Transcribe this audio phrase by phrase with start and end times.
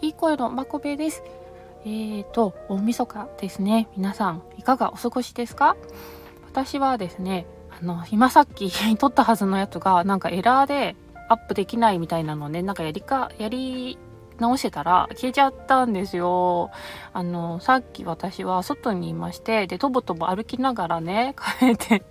[0.00, 1.22] いい声のまこべです。
[1.84, 3.88] えーと、大晦日ですね。
[3.96, 5.76] 皆さん、いかがお過ごしですか？
[6.50, 7.46] 私はですね、
[7.80, 10.96] あの、今さっき 撮ったはずのやつが、なんかエラーで
[11.28, 13.98] アップできないみたいなのね、なんかやりか、やり
[14.38, 16.70] 直してたら消えちゃったんですよ。
[17.12, 22.04] あの、さっき私は外にいまして、で、とぼとぼ歩きながらね、帰って、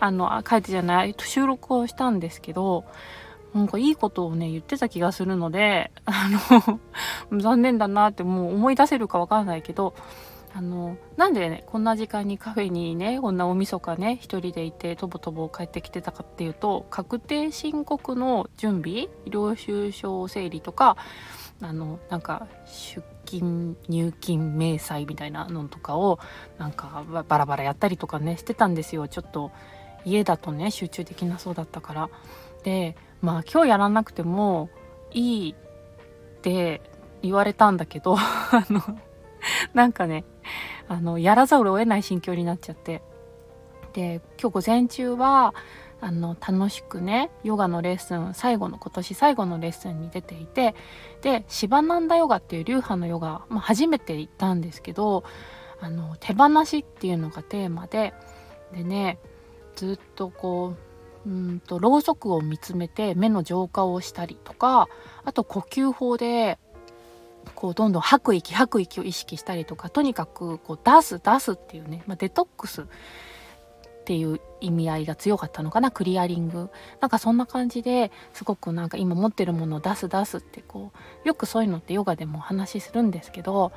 [0.00, 2.84] あの、帰ってじゃない、収録をしたんですけど、
[3.54, 6.28] なんかいいことをね、言ってた気がするので、あ
[7.30, 9.94] の 残念だなってもう思い出せるかわかんないけど、
[10.54, 20.98] あの、なんでね、こんな時間にカフェにね、こんな大晦日ね、一人でいて、とぼとぼ帰ってきてたかっていうと、確定申告の準備、領収書整理とか、
[21.62, 26.18] あの、なんか、出金、入金、明細みたいなのとかを、
[26.58, 29.08] なんか、バラバラやったりとかね、してたんですよ。
[29.08, 29.52] ちょっと、
[30.04, 32.10] 家だとね、集中できなそうだったから。
[32.62, 34.70] で、まあ今日やらなくても
[35.12, 36.80] いいって
[37.22, 38.80] 言われたんだけど あの
[39.74, 40.24] なんかね
[40.88, 43.02] あのやらざるを得ない心境になっちゃって。
[43.92, 45.54] で今日午前中は
[46.00, 50.74] あの楽しくねヨガのレッスン最後の今年最後のレッスンに出ていて
[51.20, 55.22] でシバナンダヨガっていう流派のヨガ、まあ、初めて行ったんですけど
[55.80, 58.14] あの手放しっていうのがテーマで
[58.72, 59.18] でね
[59.76, 60.91] ずっとこう
[61.26, 64.88] うんとろうそくを見つめて目の浄化をしたりとか
[65.24, 66.58] あと呼吸法で
[67.54, 72.84] こうどんどん吐く息吐く息を意識したりとかとにかくこう出す出すっていうね、まあ、デトックスっ
[74.04, 76.70] ていう意味合いが強かったのかなクリアリング。
[77.00, 80.92] なんかそんな感じですごくなんか今持ってるものを出す出すってこ
[81.24, 83.70] うよくそういうのってヨガでもお話しするんですけど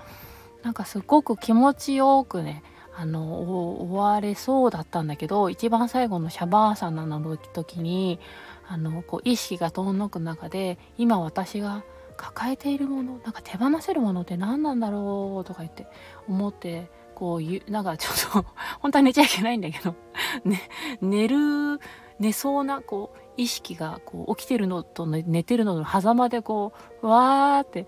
[0.64, 2.64] なんかすごく気持ちよくね
[2.98, 8.20] あの終われそうだったんだけど一番最後のシャバーサナの時に
[8.68, 11.84] あのこう意識が遠のく中で今私が
[12.16, 15.88] 抱えているものなんか手放せるものって何なんだろうとか言って
[16.28, 18.46] 思ってこうなんかちょっと
[18.80, 19.96] 本当は寝ちゃいけないんだけど、
[20.44, 20.62] ね、
[21.02, 21.80] 寝る
[22.20, 27.88] 寝そうなこう意識がこう起きてるのと寝てるのの狭間でこうわーって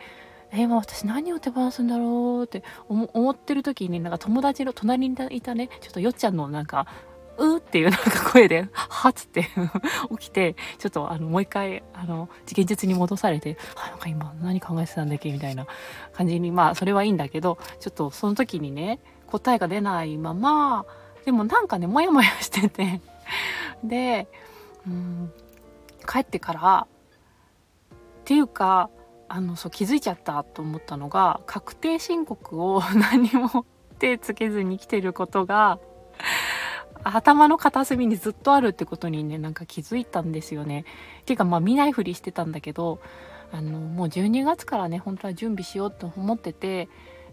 [0.51, 6.87] え今私何を手放すんだろうって思ってる時になんか友達の隣にいたねちょっとよっちゃんのなんか
[7.37, 9.47] うっていうなんか声で、はっつって
[10.19, 15.67] 起きて、ちょっとあの、もう一回、あの、現実に戻されて、あ、なんか今何考えてたんだっけみたいな
[16.13, 20.85] 感じに、まあ、それはいいんだけど、ちょっとその時にね、答えが出ないまま、
[21.25, 23.01] でもなんかね、もやもやしてて
[23.83, 24.27] で、
[24.87, 25.31] うん、
[26.07, 26.87] 帰ってから、
[27.91, 28.89] っていうか、
[29.29, 33.65] あのそう気づいちゃったと思ったのが確定申告を 何も
[33.99, 35.79] 手つけずに来てることが
[37.03, 40.85] 頭の片隅にずっとあるってことにねなんか気づいたんですよね。
[41.21, 42.99] っていうかまあ見ないふりしてたんだけど
[43.51, 46.89] あのもう12月からね本当は準備しようと思ってて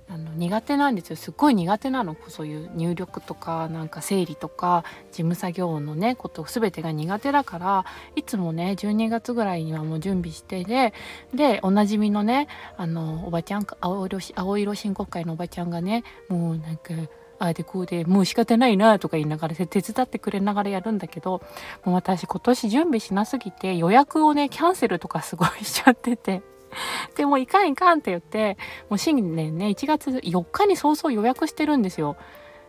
[0.08, 7.84] あの苦手なんですよすっごい苦手なのそういう入力とかなんか整理とか事務作業のねこと全てが苦手だから
[8.14, 10.92] いつもね12月ぐらいにはもう準備してで
[11.34, 16.92] でおなじみのねあのおばちゃん青色青色申告会のおばちゃんがねもうなんか
[17.38, 21.42] ああでこうでもう仕方ないなとか言いながら手伝ってくれながらやるんだけど
[21.84, 26.42] もう私今年準備しなすぎて予約をねキャンセルとかすごいしちゃってて。
[27.16, 28.56] でもいかんいかんって言って、
[28.88, 32.16] もう新年ね、1月4日に早々予約してるんですよ。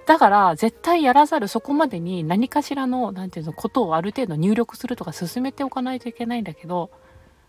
[0.05, 6.91] だから絶対やらざるそこまでに何かしらの、何て言うの、ことをある程度入力するとか進めておかないといけないんだけど、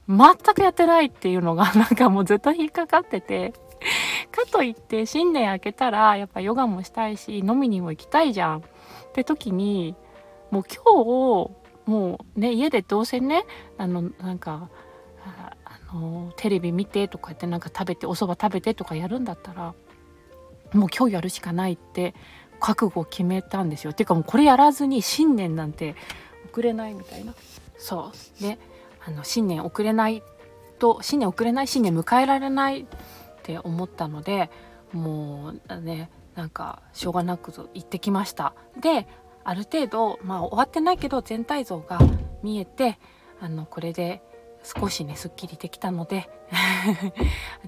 [0.08, 3.52] 全くやってないっていうのが なんかもうずっと引っかかってて、
[4.30, 8.62] かといって新年明けたらやっぱヨガもしたいし飲みにも行きたいじゃんっ
[9.12, 9.94] て時に
[10.50, 13.44] もう今日もうね家でどうせね
[13.78, 14.70] あのなんか
[16.36, 19.74] テレビ見てとか言ってなんか食べてお蕎麦食べてとかやるんだったら
[20.72, 22.14] もう今日やるしかないって
[22.60, 23.90] 覚悟を決めたんですよ。
[23.90, 25.94] っていうかもうこれやらずに新年なんて
[26.52, 27.34] 遅れないみたいな。
[27.78, 28.58] そうで
[29.06, 30.22] あの新年遅れない
[30.78, 32.86] と新年遅れない新年迎えられないっ
[33.42, 34.50] て思ったので
[34.92, 38.54] もうねなんかしょうがなく行ってきました。
[38.80, 39.06] で
[39.44, 41.98] ある程度まあ終わってないけど全体像が
[42.42, 42.98] 見えて
[43.40, 44.22] あのこれで
[44.66, 46.28] 少しねすっきりできたので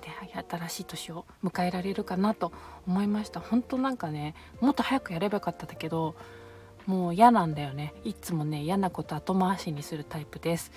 [0.00, 2.52] で新しい年を迎えられるかなと
[2.86, 3.40] 思いました。
[3.40, 6.16] 本当なんかねもっと早くやればよかったんだけど
[6.86, 7.94] もう嫌なんだよね。
[8.02, 10.72] いつもね嫌なこと後回しにするタイプです。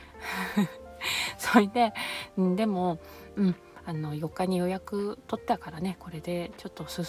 [1.37, 1.93] それで
[2.37, 2.99] でも
[3.35, 7.03] うんあの4日に予約取ったからねこれでちょっと進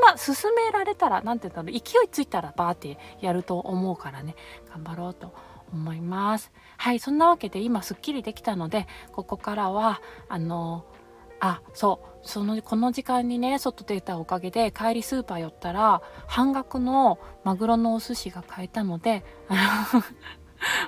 [0.00, 4.36] ま進められたら何て言うんだろう勢いついたらバーってやると思うからね
[4.72, 5.34] 頑張ろうと
[5.72, 6.52] 思います。
[6.76, 10.84] はい、そんなわけで今すっきりできたので、ここからは、あの、
[11.44, 20.02] あそうそのこの時間にね外出たおかげで帰りスーパー寄ったら半額のマグロのお寿司が買えたのであの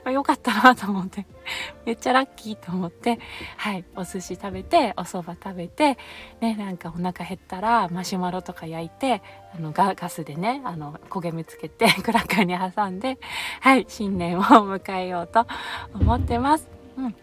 [0.04, 1.26] まあ、よかったなと思って、
[1.84, 3.18] めっちゃラッキーと思って、
[3.56, 5.98] はい、お寿司食べて、お蕎麦食べて、
[6.40, 9.22] ね、なんかお腹減ったらマシュマロとか焼いて、
[9.54, 13.18] あのガ、ガスでね、あの、焦げ目つけて、 クラッカーに挟んで、
[13.60, 15.46] はい、新年を迎えようと
[15.94, 16.68] 思ってます。
[16.96, 17.14] うん。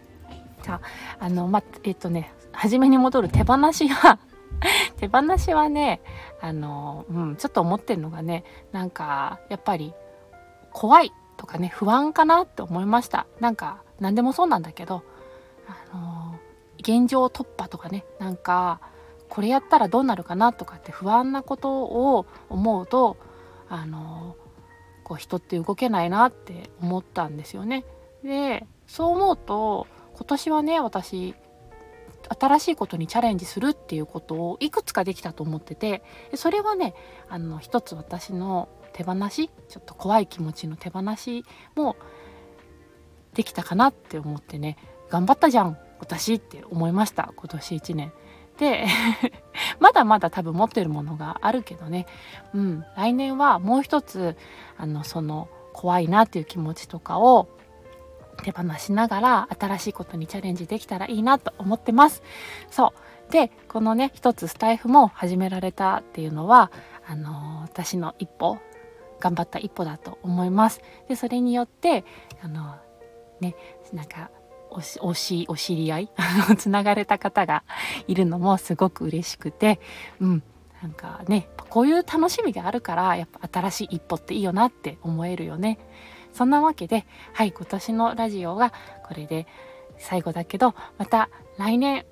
[0.62, 4.18] じゃあ、あの、ま、えっとね、初めに戻る手放しは
[4.98, 6.00] 手放しはね、
[6.40, 9.94] あの、うん、ちょっと思ってるのがね、なんか、やっぱり、
[10.72, 11.12] 怖い。
[11.42, 15.02] とかね不安かなって思いましたなんか何でもそうなんだけど
[15.66, 18.80] あのー、現状突破とかねなんか
[19.28, 23.16] これやったらどうなるかなとかって不安なことを思うと
[23.68, 27.84] あのー、こう人って動けないなって思ったんですよね。
[28.22, 31.34] でそう思うと今年はね私
[32.38, 36.04] 新しいことにチャレンジするっていうことをいくつかできたと思ってて
[36.36, 36.94] それはね
[37.28, 41.44] あの一つ私の手放しちょっと怖い気持ちの手放し
[41.74, 41.96] も
[43.34, 44.76] できたかなって思ってね
[45.10, 48.12] 頑張ったじゃん私って思いました今年1年。
[48.58, 48.86] で
[49.80, 52.06] まだまだ多分持ってるものがあるけどね、
[52.52, 54.36] うん、来年はもう一つ
[54.76, 57.48] あのその怖いなっていう気持ちとかを
[58.42, 62.22] 手放しながら新しいことにチャレンジできたらいいなと思ってます。
[62.70, 62.92] そ
[63.28, 66.70] うでこのね一つスタイフも始められたっていうのは
[67.06, 68.58] あの私の一歩
[69.22, 70.80] 頑張った一歩だと思います。
[71.08, 72.04] でそれによって
[72.42, 72.74] あの
[73.40, 73.54] ね
[73.92, 74.30] なんか
[74.68, 76.10] おしおしお知り合い
[76.58, 77.62] つながれた方が
[78.08, 79.78] いるのもすごく嬉しくて
[80.20, 80.42] うん
[80.82, 85.78] なんかねこういう楽しみがあるからやっぱ新しい一歩っていいよなって思えるよね。
[86.32, 88.72] そんなわけではい今年のラジオは
[89.04, 89.46] これで
[89.98, 91.28] 最後だけどまた
[91.58, 92.06] 来年、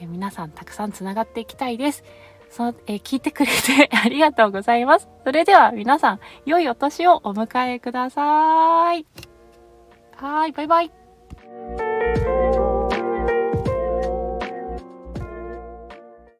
[0.00, 2.04] えー、皆さんたくさんつながっていきたいです。
[2.50, 5.08] そえ、聞いてくれて ありがとうございます。
[5.24, 9.06] それでは皆さん、良いお年をお迎えください。
[10.16, 11.07] はい、バイバイ。